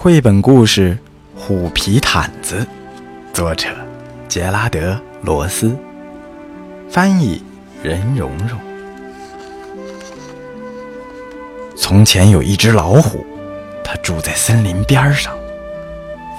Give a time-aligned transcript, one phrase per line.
[0.00, 0.96] 绘本故事
[1.40, 2.64] 《虎皮毯子》，
[3.34, 3.66] 作者
[4.28, 5.76] 杰拉德·罗斯，
[6.88, 7.42] 翻译
[7.82, 8.56] 任蓉蓉。
[11.76, 13.26] 从前有一只老虎，
[13.82, 15.36] 它住在森林边上，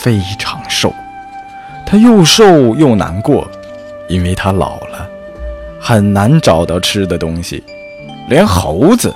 [0.00, 0.90] 非常瘦。
[1.84, 3.46] 它又瘦又难过，
[4.08, 5.06] 因为它老了，
[5.78, 7.62] 很难找到吃的东西，
[8.30, 9.14] 连猴子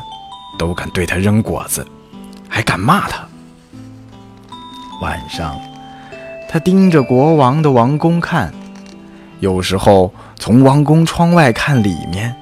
[0.58, 1.86] 都敢对它扔果子，
[2.50, 3.26] 还敢骂它。
[5.02, 5.60] 晚上，
[6.48, 8.52] 他盯着国王的王宫看，
[9.40, 12.34] 有时候从王宫窗外看里面，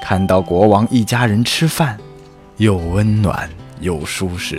[0.00, 1.96] 看到国王一家人吃饭，
[2.56, 3.48] 又温暖
[3.80, 4.58] 又舒适。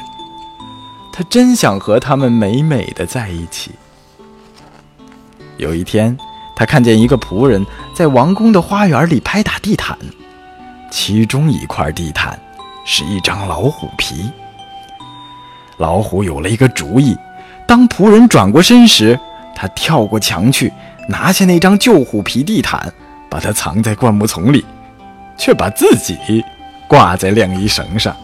[1.12, 3.72] 他真想和他们美美的在一起。
[5.58, 6.18] 有一天，
[6.56, 9.98] 他看见一个仆人在王宫的花园里拍打地毯，
[10.90, 12.40] 其中一块地毯
[12.86, 14.32] 是一张老虎皮。
[15.78, 17.18] 老虎有了一个主意。
[17.74, 19.20] 当仆人转过身时，
[19.56, 20.72] 他跳过墙去，
[21.10, 22.94] 拿下那张旧虎皮地毯，
[23.32, 24.64] 把它藏在灌木丛里，
[25.40, 26.16] 却把自己
[26.88, 28.16] 挂在晾衣绳上。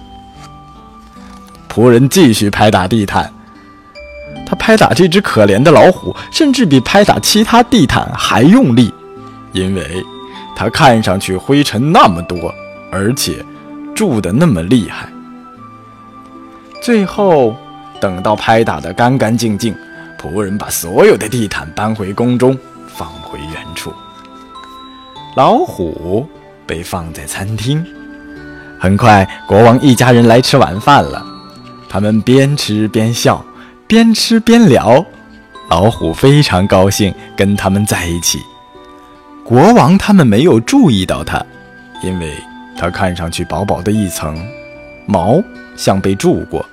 [1.68, 3.28] 仆人继续拍打地毯，
[4.46, 8.94] 他拍打这只可怜的老虎，甚至比拍打其他地毯还用力，
[9.54, 10.06] 因为
[10.56, 12.54] 它看上去灰尘那么多，
[12.92, 13.44] 而且
[13.96, 15.10] 住得那么厉害。
[16.84, 17.58] 最后。
[18.00, 19.76] 等到拍打得干干净净，
[20.20, 22.58] 仆人把所有的地毯搬回宫中，
[22.96, 23.94] 放回原处。
[25.36, 26.28] 老虎
[26.66, 27.86] 被放在餐厅。
[28.80, 31.26] 很快，国王一家人来吃晚饭了。
[31.90, 33.44] 他们边吃边笑，
[33.88, 35.06] 边吃边聊。
[35.70, 38.40] 老虎非常高兴跟他们在一起。
[39.44, 41.44] 国王他们没有注意到他，
[42.04, 42.34] 因为
[42.78, 44.38] 他看上去薄薄的一层，
[45.06, 45.42] 毛
[45.76, 46.66] 像被蛀过。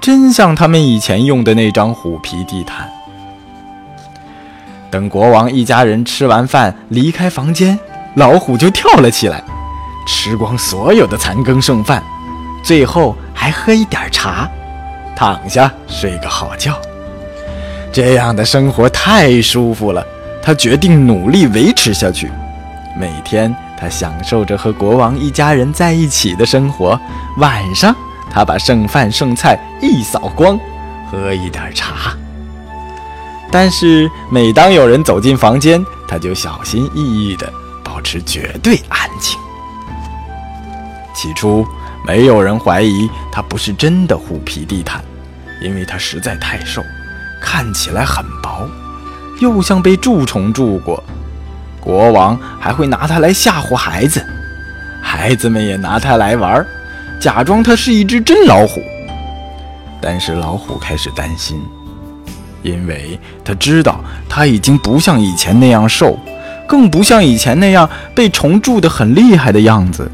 [0.00, 2.88] 真像他们以前用的那张虎皮地毯。
[4.90, 7.78] 等国王一家人吃完饭离开房间，
[8.14, 9.42] 老虎就跳了起来，
[10.06, 12.02] 吃光所有的残羹剩饭，
[12.64, 14.50] 最后还喝一点茶，
[15.14, 16.74] 躺下睡个好觉。
[17.92, 20.04] 这样的生活太舒服了，
[20.42, 22.30] 他决定努力维持下去。
[22.98, 26.98] 每天，他享受着和国王一家人在一起的生活。
[27.36, 27.94] 晚上。
[28.30, 30.58] 他把剩饭剩菜一扫光，
[31.10, 32.16] 喝一点茶。
[33.50, 37.52] 但是每当有人走进房间，他就小心翼翼地
[37.82, 39.36] 保持绝对安静。
[41.12, 41.66] 起初，
[42.06, 45.02] 没有人怀疑他不是真的虎皮地毯，
[45.60, 46.80] 因为它实在太瘦，
[47.42, 48.68] 看起来很薄，
[49.40, 51.02] 又像被蛀虫蛀过。
[51.80, 54.24] 国王还会拿它来吓唬孩子，
[55.02, 56.66] 孩子们也拿它来玩儿。
[57.20, 58.82] 假装它是一只真老虎，
[60.00, 61.60] 但是老虎开始担心，
[62.62, 66.18] 因为它知道它已经不像以前那样瘦，
[66.66, 70.10] 更不像以前那样被虫蛀得很厉害的样子。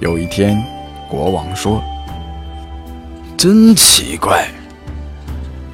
[0.00, 0.62] 有一天，
[1.08, 1.82] 国王说
[3.38, 4.48] ：“真奇怪，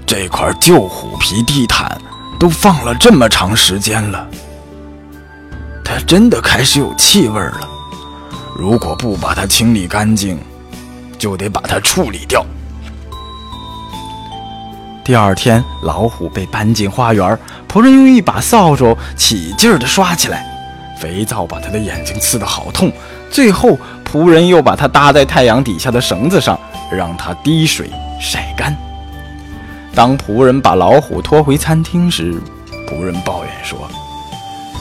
[0.06, 2.00] 这块旧虎皮地毯
[2.38, 4.24] 都放了这么长时间了，
[5.84, 7.65] 它真的开始有气味了。”
[8.58, 10.38] 如果不把它清理干净，
[11.18, 12.44] 就得把它处理掉。
[15.04, 17.38] 第二天，老虎被搬进花园，
[17.70, 20.46] 仆人用一把扫帚起劲儿地刷起来，
[20.98, 22.90] 肥皂把他的眼睛刺得好痛。
[23.30, 23.78] 最后，
[24.10, 26.58] 仆人又把它搭在太阳底下的绳子上，
[26.90, 28.74] 让它滴水晒干。
[29.94, 32.40] 当仆人把老虎拖回餐厅时，
[32.88, 33.86] 仆人抱怨说。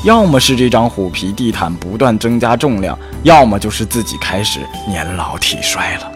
[0.06, 6.12] 要么是这张虎皮地毯不断增加重量，要么就是自己开始年老体衰了。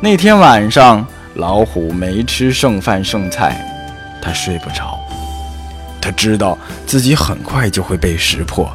[0.00, 3.64] 那天晚上，老虎没吃剩饭剩菜，
[4.20, 4.98] 他睡不着。
[6.00, 8.68] 他知道自己很快就会被识破，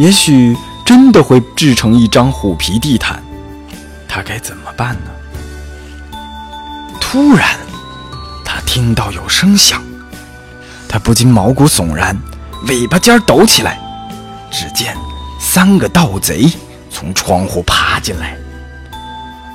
[0.00, 3.22] 也许真的会制成一张虎皮地毯。
[4.08, 6.18] 他该怎么办呢？
[7.00, 7.56] 突然，
[8.44, 9.80] 他听到有声响，
[10.88, 12.20] 他不禁毛骨悚然。
[12.64, 13.78] 尾巴尖抖起来，
[14.50, 14.96] 只见
[15.38, 16.50] 三个盗贼
[16.90, 18.36] 从窗户爬进来。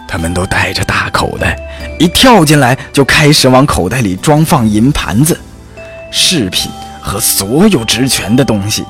[0.08, 1.58] 他们都带着大口袋，
[2.00, 5.40] 一跳进来就开始往口袋里装放银盘子、
[6.12, 6.70] 饰品
[7.02, 8.86] 和所有值钱的东西。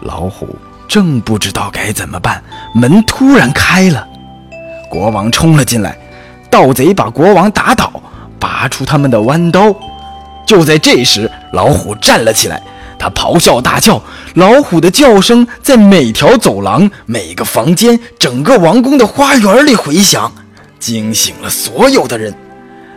[0.00, 0.56] 老虎
[0.88, 2.42] 正不知道该怎么办，
[2.72, 4.06] 门突然开了，
[4.88, 5.96] 国王冲了进来。
[6.48, 7.92] 盗贼把国王打倒，
[8.38, 9.74] 拔出他们的弯刀。
[10.46, 12.62] 就在这时，老虎站了起来。
[12.98, 14.02] 他咆哮大叫，
[14.34, 20.32] 老虎的叫声在每条走廊、每个房间、整个王宫的花园里回响，
[20.78, 22.34] 惊醒了所有的人。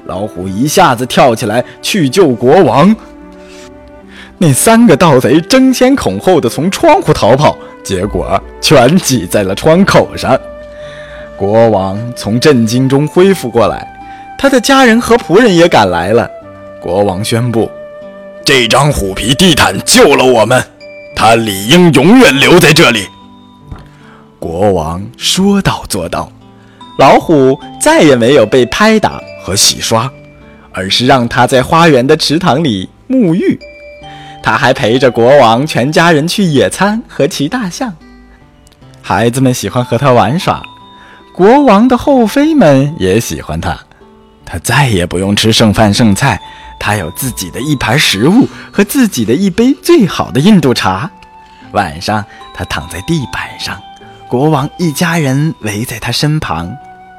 [0.05, 2.95] 老虎一下子跳起来去救国王。
[4.37, 10.35] 那三个盗贼争先恐后的从窗户逃跑，结果全挤在了窗口上。
[11.35, 13.87] 国王从震惊中恢复过来，
[14.37, 16.29] 他的家人和仆人也赶来了。
[16.81, 17.69] 国王宣布
[18.49, 20.59] ：“这张虎皮地毯救了我们，
[21.15, 23.07] 它理应永远留在这里。”
[24.39, 26.31] 国王说到做到，
[26.97, 30.11] 老虎再也没有被拍打和洗刷，
[30.71, 33.59] 而是让它在花园的池塘里沐浴。
[34.41, 37.93] 他还陪着国王全家人去野餐和骑大象，
[38.99, 40.63] 孩子们喜欢和他玩耍，
[41.35, 43.79] 国王的后妃们也喜欢他。
[44.43, 46.41] 他再也不用吃剩饭剩菜，
[46.79, 51.11] 他有自己的一盘食物和自己的一杯最好的印度茶。
[51.73, 53.79] 晚上，他躺在地板上。
[54.27, 56.71] 国王一家人围在他身旁，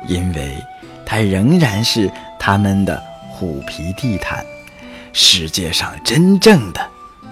[0.06, 0.56] 因为
[1.04, 4.44] 他仍然是他们的虎皮地毯，
[5.12, 6.80] 世界上真正的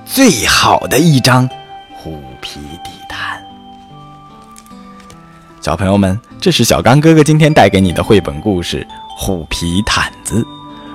[0.05, 1.49] 最好的一张
[1.97, 3.41] 虎皮地毯。
[5.61, 8.85] 小朋友们，这是小刚哥哥今天带给你的绘本故事
[9.17, 10.43] 《虎皮毯子》。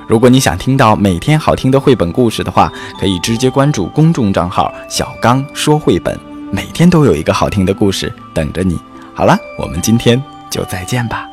[0.08, 6.18] 如果你想听到每天好听的绘本故事的话，可以直接关注公众账号“小刚说绘本”。
[6.52, 8.80] 每天都有一个好听的故事等着你。
[9.16, 10.22] 好了，我们今天
[10.52, 11.33] 就再见吧。